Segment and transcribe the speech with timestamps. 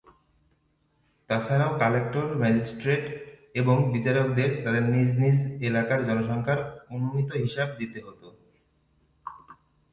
[1.29, 3.03] তাছাড়াও collector, magistrate
[3.55, 5.37] এবং বিচারকদের তাদের নিজ নিজ
[5.67, 6.59] এলাকার জনসংখ্যার
[6.89, 8.27] অনুমিত হিসাব দিতে হতো।